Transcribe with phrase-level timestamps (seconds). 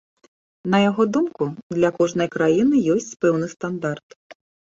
[0.73, 1.43] На яго думку,
[1.77, 4.07] для кожнай краіны ёсць пэўны стандарт.